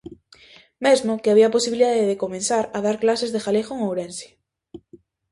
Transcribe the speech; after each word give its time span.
Mesmo, 0.85 1.13
que 1.21 1.29
había 1.31 1.47
a 1.49 1.55
posibilidade 1.57 2.03
de 2.09 2.19
comezar 2.23 2.63
a 2.77 2.79
dar 2.85 2.97
clases 3.03 3.29
de 3.31 3.43
galego 3.45 3.71
en 3.75 3.79
Ourense. 3.87 4.27